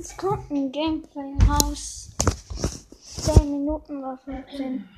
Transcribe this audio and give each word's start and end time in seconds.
Es 0.00 0.16
kommt 0.16 0.50
ein 0.50 0.72
Gameplay 0.72 1.34
raus. 1.46 2.08
10 3.02 3.50
Minuten 3.50 3.98
oder 3.98 4.16
15. 4.16 4.88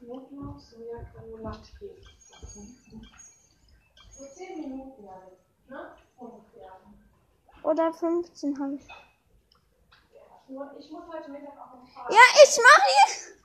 Knoblauch, 0.00 0.58
Sojagranulat, 0.58 1.72
Hefe. 1.78 1.95
So 4.66 4.72
10 4.72 4.76
Minuten 4.76 5.04
lang, 5.04 5.22
ne? 5.68 5.96
Ungefähr. 6.16 6.80
Oder 7.62 7.92
15 7.92 8.58
habe 8.58 8.74
ich. 8.74 8.88
Ich 10.78 10.90
muss 10.90 11.02
heute 11.08 11.30
Mittag 11.30 11.52
auch 11.52 11.74
noch 11.74 11.88
fahren. 11.88 12.12
Ja, 12.12 12.18
ich 12.42 12.58
mache 12.58 12.82
hier. 12.88 13.36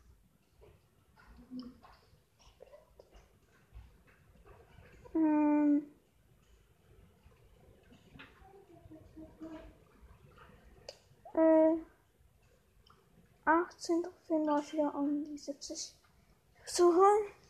Ähm. 5.15 5.87
Äh. 11.33 11.77
18 13.45 14.03
Trophäen 14.03 14.45
läuft 14.45 14.73
wieder 14.73 14.95
um 14.95 15.23
die 15.25 15.37
70 15.37 15.95
zu 16.65 16.95
holen. 16.95 17.40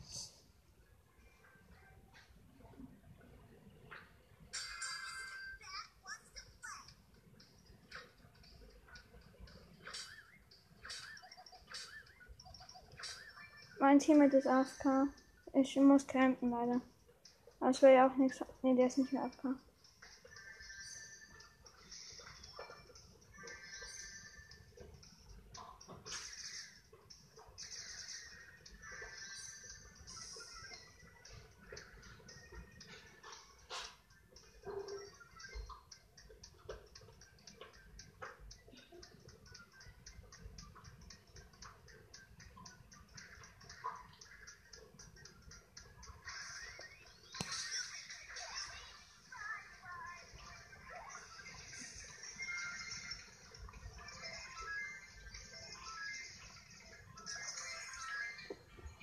Mein 13.81 13.97
Teammate 13.97 14.37
ist 14.37 14.45
AFK. 14.45 15.07
Ich 15.53 15.75
muss 15.77 16.05
campen 16.05 16.51
leider. 16.51 16.81
Aber 17.59 17.71
ich 17.71 17.81
will 17.81 17.89
ja 17.89 18.07
auch 18.07 18.15
nichts. 18.15 18.39
Ne, 18.61 18.75
der 18.75 18.85
ist 18.85 18.99
nicht 18.99 19.11
mehr 19.11 19.23
AFK. 19.23 19.55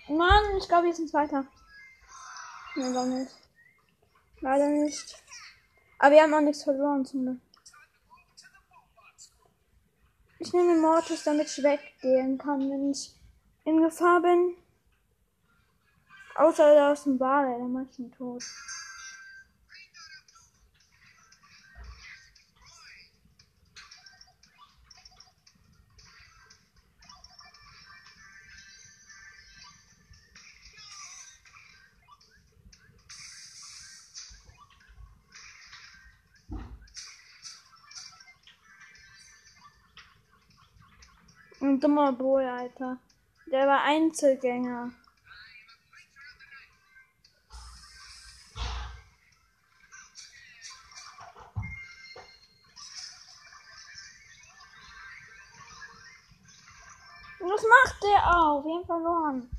Mann, 0.08 0.56
ich 0.56 0.68
glaube, 0.68 0.86
wir 0.86 0.94
sind 0.94 1.12
weiter. 1.12 1.46
Nein, 2.76 2.94
doch 2.94 3.04
nicht. 3.04 3.30
Leider 4.40 4.68
nicht. 4.68 5.22
Aber 5.98 6.14
wir 6.14 6.22
haben 6.22 6.34
auch 6.34 6.40
nichts 6.40 6.64
verloren 6.64 7.04
zum 7.04 7.22
Glück. 7.22 7.40
Ich 10.38 10.52
nehme 10.52 10.80
Mortis, 10.80 11.24
damit 11.24 11.48
ich 11.48 11.62
weggehen 11.64 12.38
kann, 12.38 12.70
wenn 12.70 12.92
ich 12.92 13.14
in 13.64 13.82
Gefahr 13.82 14.22
bin. 14.22 14.54
Außer 16.36 16.74
da 16.74 16.92
ist 16.92 17.06
ein 17.06 17.18
Ball, 17.18 17.58
dann 17.58 17.72
mach 17.72 17.82
ich 17.90 17.98
ihn 17.98 18.12
tot. 18.12 18.44
Dummer 41.80 42.12
Boy, 42.12 42.44
Alter. 42.44 42.98
Der 43.46 43.66
war 43.66 43.82
Einzelgänger. 43.82 44.90
Was 57.40 57.62
macht 57.62 58.02
der 58.02 58.36
auch? 58.36 58.64
Wir 58.64 58.74
haben 58.74 58.86
verloren. 58.86 59.50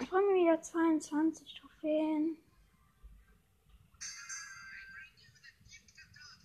Ich 0.00 0.10
brauche 0.10 0.34
wieder 0.34 0.60
22 0.60 1.60
Trophäen. 1.60 1.73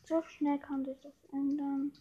So 0.10 0.22
schnell 0.24 0.60
kann 0.60 0.84
sich 0.84 1.00
das 1.02 1.14
ändern. 1.32 1.94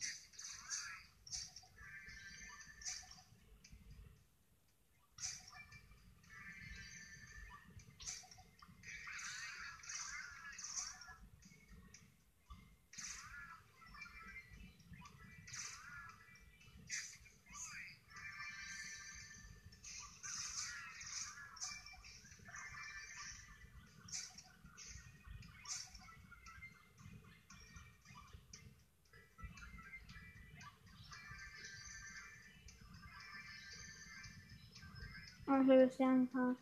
Ich 35.61 35.67
will 35.67 35.87
das 35.87 35.99
paar. 36.29 36.55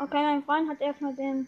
Okay, 0.00 0.22
mein 0.22 0.42
Freund 0.42 0.68
hat 0.68 0.80
erstmal 0.80 1.14
den. 1.14 1.46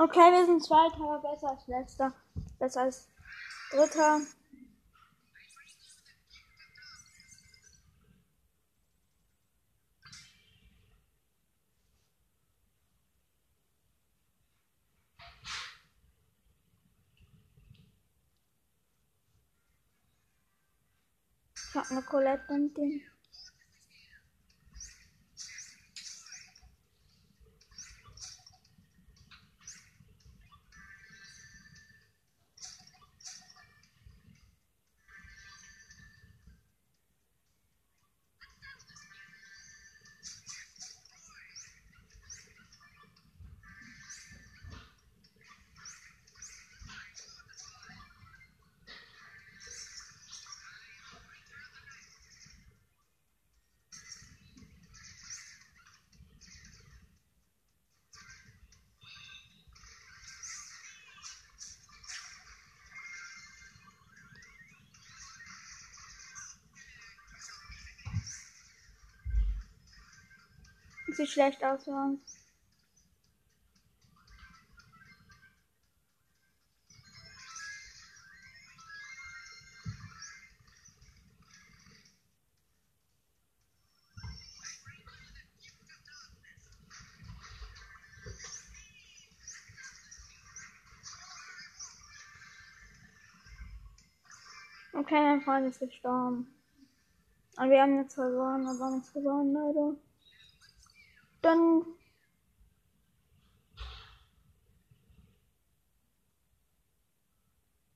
Okay, 0.00 0.30
wir 0.30 0.46
sind 0.46 0.62
Zweiter, 0.62 1.18
besser 1.18 1.50
als 1.50 1.66
Letzter. 1.66 2.14
Besser 2.60 2.82
als 2.82 3.08
Dritter. 3.72 4.20
Ich 21.56 21.74
hab 21.74 21.90
eine 21.90 22.02
Colette 22.02 22.52
und 22.52 22.76
den. 22.76 23.02
Sieht 71.10 71.30
schlecht 71.30 71.64
aus 71.64 71.84
für. 71.84 72.18
Okay, 94.92 95.14
mein 95.14 95.40
Freund 95.40 95.66
ist 95.68 95.80
gestorben. 95.80 96.54
Und 97.56 97.70
wir 97.70 97.80
haben 97.80 97.96
jetzt 97.96 98.14
verloren, 98.14 98.66
aber 98.66 98.90
nichts 98.90 99.12
gewonnen, 99.12 99.54
leider. 99.54 100.07
Dann. 101.48 101.82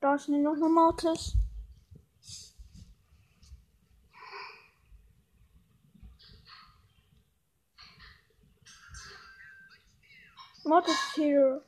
Da 0.01 0.15
ist 0.15 0.31
noch 0.31 0.55
eine 0.55 0.71
Mortis. 0.71 1.37
Mortis 10.65 10.95
here. 11.17 11.63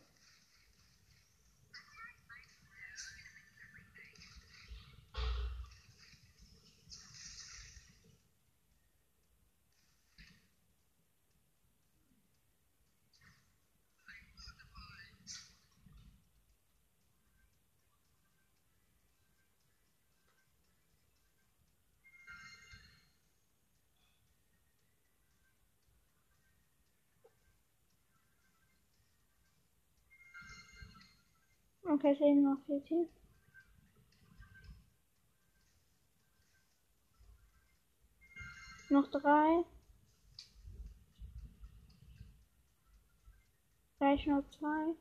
Okay, 31.94 32.10
es 32.10 32.18
leben 32.18 32.42
noch 32.42 32.58
vier 32.66 32.84
Teams. 32.84 33.08
Noch 38.90 39.08
drei. 39.12 39.64
Gleich 43.98 44.26
noch 44.26 44.42
zwei. 44.50 44.96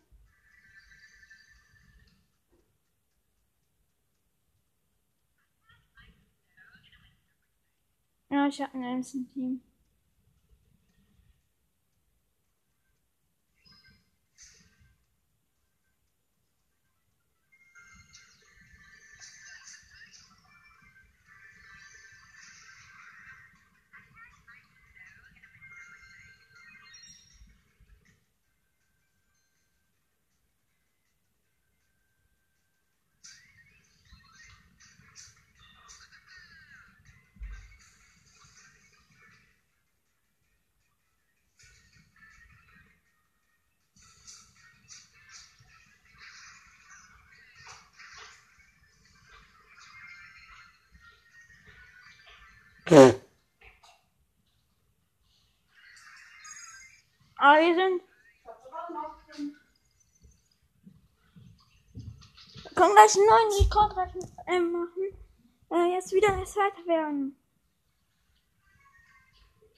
Ja, 8.29 8.47
ich 8.47 8.61
habe 8.61 8.73
ein 8.75 8.83
Einzelteam. 8.83 9.61
Aber 57.43 57.59
wir 57.59 57.75
können 57.75 57.99
gleich 62.93 63.15
einen 63.15 63.27
neuen 63.27 63.51
Rekord 63.59 63.95
äh, 64.47 64.59
machen. 64.61 65.11
Äh, 65.69 65.93
jetzt 65.93 66.13
wieder 66.13 66.45
Zweiter 66.45 66.85
werden. 66.87 67.35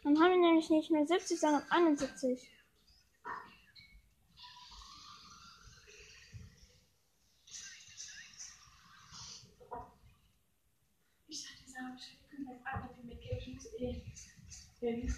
Dann 0.04 0.20
haben 0.20 0.30
wir 0.30 0.38
nämlich 0.38 0.70
nicht 0.70 0.92
mehr 0.92 1.08
70, 1.08 1.40
sondern 1.40 1.64
71. 1.72 2.52
Ich 11.28 11.44
dachte, 11.44 11.68
sagen, 11.72 11.98
wir 11.98 12.16
können 12.30 12.48
jetzt 12.48 12.68
einfach 12.68 12.90
die 14.82 15.10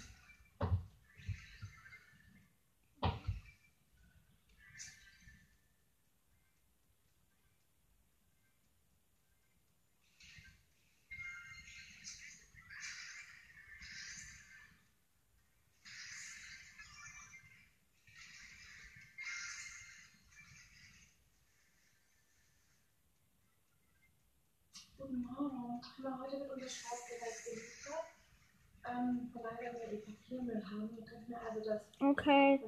Ich. 25.08 25.24
Guten 25.24 25.48
Morgen. 25.48 25.80
Aber 26.04 26.18
heute 26.20 26.38
wird 26.40 26.52
unser 26.52 26.68
Schreibgerät 26.68 27.44
geliefert. 27.44 28.04
Ähm, 28.86 29.30
von 29.32 29.42
wir 29.80 29.98
die 29.98 30.12
Papiermüll 30.12 30.62
haben. 30.66 30.90
Ihr 30.98 31.04
könnt 31.04 31.28
mir 31.28 31.40
also 31.40 31.70
das, 31.70 31.80
Okay. 32.00 32.60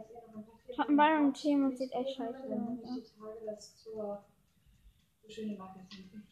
Ich 0.69 0.79
Ball 0.97 1.19
im 1.19 1.35
Team 1.35 1.67
und 1.67 1.77
sieht 1.77 1.93
echt 1.93 2.17
scheiße 2.17 2.39
aus. 2.39 2.49
muss 2.49 2.89
Ja. 2.89 2.97
ich 2.97 3.13
die 3.13 3.21
Tage 3.21 3.45
das 3.45 3.77
zur 3.77 4.25
schöne 5.29 5.57
Marke 5.57 5.81
finden. 5.91 6.27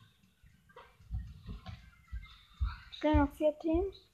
Noch 3.02 3.32
vier 3.36 3.58
Teams. 3.58 4.07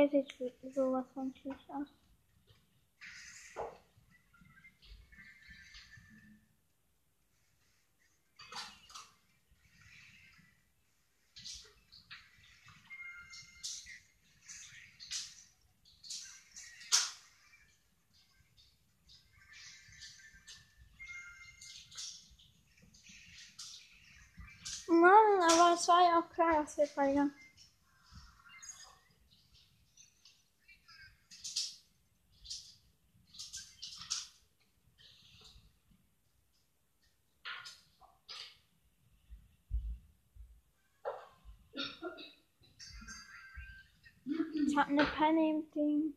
Okay, 0.00 0.24
sieht 0.38 0.74
sowas 0.74 1.04
von 1.12 1.34
schlecht 1.34 1.68
aus. 1.70 1.88
Mann, 24.86 25.10
aber 25.42 25.74
es 25.74 25.88
war 25.88 26.02
ja 26.02 26.20
auch 26.20 26.32
klar, 26.32 26.62
dass 26.62 26.78
wir 26.78 26.86
verlieren. 26.86 27.34
Hab 44.78 44.88
eine 44.88 45.04
Penny 45.04 45.50
im 45.50 45.70
Ding. 45.72 46.14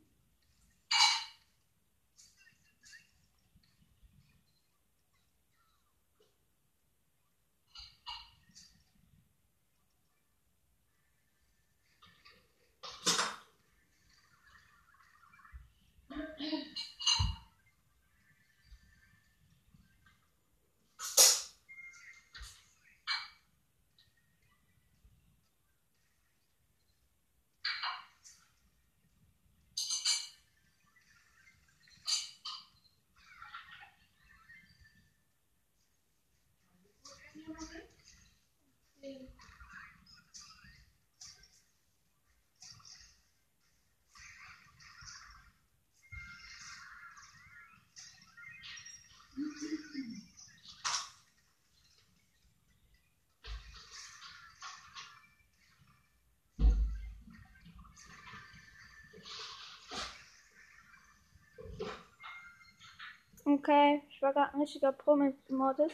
Okay, 63.63 64.01
ich 64.10 64.20
war 64.24 64.34
gerade 64.34 64.56
ein 64.56 64.62
richtiger 64.62 64.91
Pro 64.91 65.15
mit 65.15 65.36
Mortis. 65.51 65.91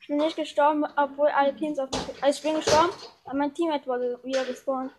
Ich 0.00 0.06
bin 0.06 0.18
nicht 0.18 0.36
gestorben, 0.36 0.84
obwohl 0.96 1.26
alle 1.30 1.56
Teams 1.56 1.76
auf 1.80 1.90
mich. 1.90 2.22
Also 2.22 2.36
ich 2.36 2.42
bin 2.44 2.54
gestorben, 2.54 2.92
aber 3.24 3.36
mein 3.36 3.52
Teammate 3.52 3.84
wurde 3.88 4.20
wieder 4.22 4.44
gespawnt. 4.44 4.92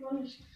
Noch 0.00 0.49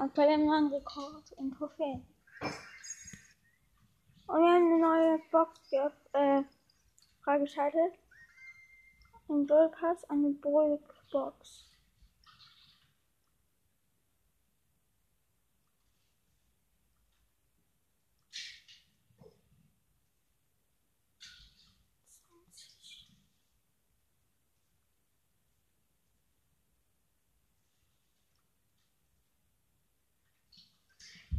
Und 0.00 0.14
bei 0.14 0.26
dem 0.26 0.46
neuen 0.46 0.72
Rekord 0.72 1.30
in 1.36 1.52
Trophäen. 1.52 2.06
Und 4.28 4.40
wir 4.40 4.48
haben 4.48 4.72
eine 4.72 4.78
neue 4.80 5.18
Box 5.30 5.60
äh, 6.14 6.42
freigeschaltet. 7.22 7.92
Ein 9.28 9.46
Brawl 9.46 9.68
Pass, 9.68 10.02
eine 10.08 10.30
Brawl 10.30 10.80
Box. 11.12 11.69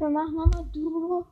Wir 0.01 0.09
machen 0.09 0.33
nochmal 0.33 0.65
Duo. 0.73 1.27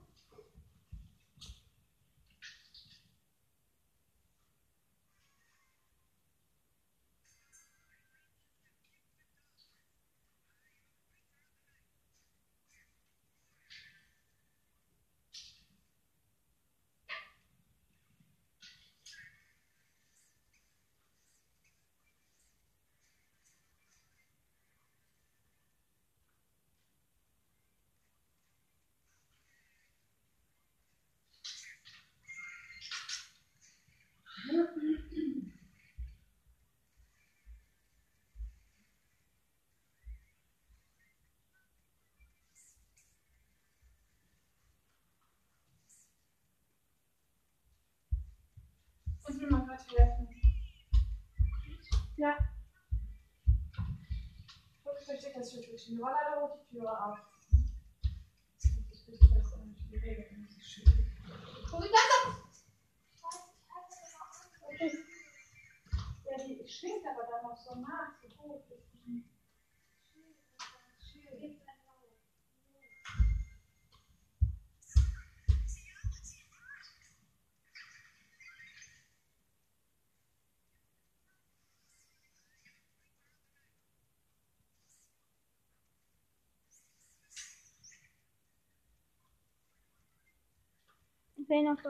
Helfen. 49.88 50.28
Ja. 52.18 52.38
Ich 55.00 55.06
verstehe 55.06 55.34
das 55.34 55.50
Situation. 55.50 55.98
Die 55.98 56.02
Roller 56.02 56.38
rot 56.40 56.60
die 56.60 56.78
Tür 56.78 57.06
auf. 57.06 57.20
Ich 58.62 59.06
bitte 59.06 59.34
das 59.34 59.56
nicht. 59.58 59.80
Die 59.92 59.98
Regeln. 59.98 60.48
Guck 61.72 61.86
ich 61.86 61.92
das 61.92 62.10
Ja, 66.30 66.38
die 66.46 66.68
schwingt 66.68 67.06
aber 67.08 67.28
dann 67.32 67.44
noch 67.44 67.58
so 67.58 67.76
nach. 67.76 68.14
So 68.22 68.44
hoch. 68.44 68.64
Will 91.50 91.64
noch 91.64 91.84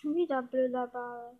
Schon 0.00 0.14
wieder 0.14 0.42
blöder 0.42 0.86
Ball. 0.86 1.36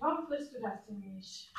Warum 0.00 0.26
frisst 0.26 0.52
du 0.52 0.60
das 0.60 0.84
denn 0.86 0.98
nicht? 0.98 1.54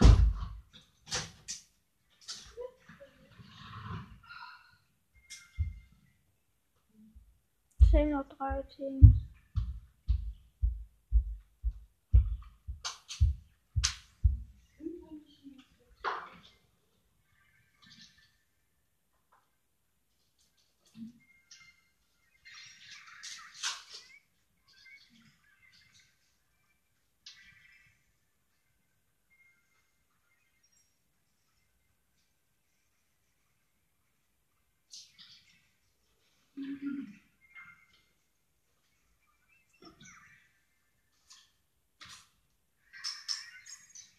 Zehn 7.94 8.10
noch 8.10 8.28
drei 8.28 8.64
Teams. 8.76 9.24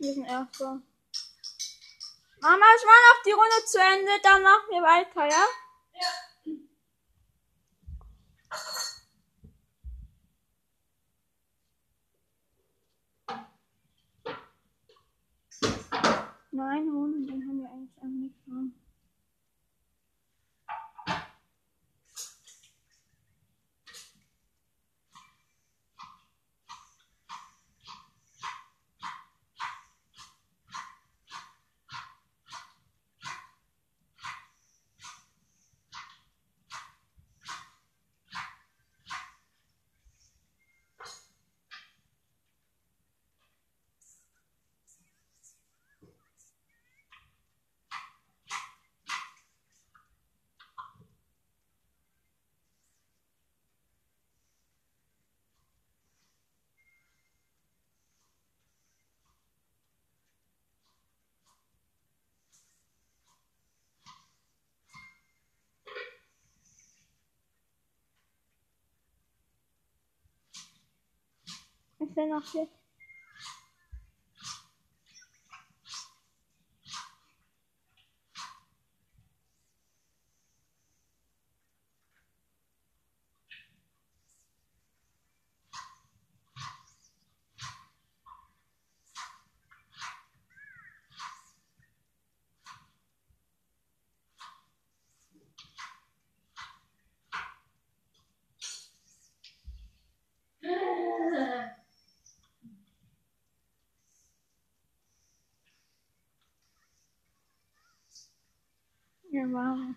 Wir 0.05 0.13
sind 0.13 0.27
Erster. 0.27 0.83
Mama, 2.43 2.67
ich 2.77 2.85
mache 2.85 3.05
noch 3.09 3.23
die 3.25 3.33
Runde 3.33 3.65
zu 3.65 3.79
Ende, 3.81 4.13
dann 4.23 4.43
machen 4.43 4.69
wir 4.69 4.83
weiter, 4.83 5.27
ja? 5.27 5.47
Ja. 5.95 6.11
Nein, 16.51 16.91
Runden, 16.91 17.27
den 17.27 17.49
haben 17.49 17.63
wir 17.63 17.71
eigentlich 17.71 17.97
auch 17.97 18.05
nicht 18.05 18.37
dran. 18.47 18.75
Ich 72.15 72.17
will 72.17 72.29
noch 72.29 72.45
hier. 109.35 109.47
Ja, 109.47 109.53
warm. 109.53 109.97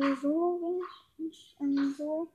Also 0.00 0.16
so 0.20 0.80
nicht 1.18 1.56
ähm, 1.61 1.94
so. 1.96 2.28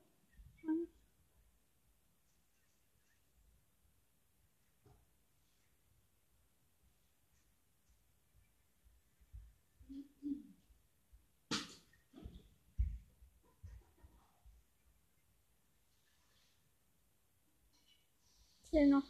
Hier 18.71 18.87
noch 18.87 19.07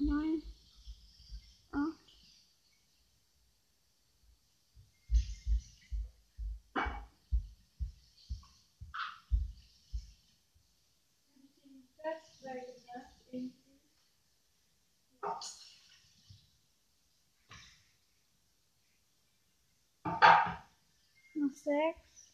sechs. 21.53 22.33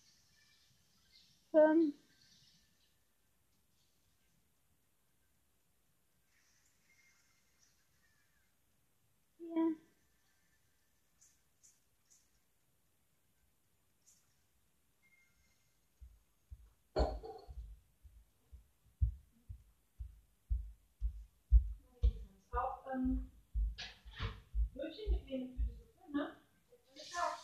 Fünf. 1.51 1.95
Vier. 9.37 9.75
Auch 22.51 22.85
ähm, 22.93 23.31
Brötchen 24.73 25.11
mitnehmen 25.11 25.55
für 25.55 25.63
die 25.63 25.75
Suppe, 25.75 26.11
ne? 26.11 26.35
Das 26.69 27.03
ist 27.03 27.15
auch. 27.15 27.37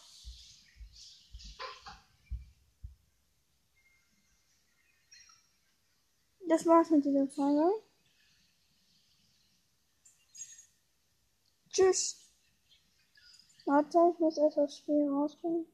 Das 6.56 6.66
war's 6.66 6.90
mit 6.90 7.04
dieser 7.04 7.28
Folge. 7.28 7.70
Tschüss. 11.70 12.16
Warte, 13.66 13.98
ich 14.14 14.20
muss 14.20 14.38
erst 14.38 14.56
das 14.56 14.78
Spiel 14.78 15.10
rausbringen. 15.10 15.66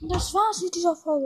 Das 0.00 0.34
war's 0.34 0.62
mit 0.62 0.74
dieser 0.74 0.96
Folge. 0.96 1.20